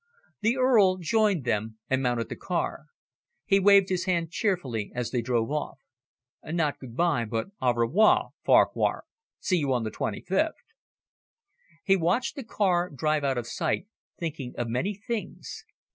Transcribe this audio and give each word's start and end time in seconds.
The 0.41 0.57
Earl 0.57 0.97
joined 0.97 1.43
them 1.45 1.77
and 1.87 2.01
mounted 2.01 2.29
the 2.29 2.35
car. 2.35 2.85
He 3.45 3.59
waved 3.59 3.89
his 3.89 4.05
hand 4.05 4.31
cheerfully 4.31 4.91
as 4.95 5.11
they 5.11 5.21
drove 5.21 5.51
off. 5.51 5.77
"Not 6.43 6.79
good 6.79 6.97
bye, 6.97 7.23
but 7.25 7.49
au 7.61 7.75
revoir, 7.75 8.29
Farquhar. 8.43 9.05
See 9.39 9.57
you 9.57 9.71
on 9.71 9.83
the 9.83 9.91
twenty 9.91 10.21
fifth." 10.21 10.65
He 11.83 11.95
watched 11.95 12.35
the 12.35 12.43
car 12.43 12.89
drive 12.89 13.23
out 13.23 13.37
of 13.37 13.45
sight, 13.45 13.85
thinking 14.17 14.55
of 14.57 14.69
many 14.69 14.95
things. 14.95 15.65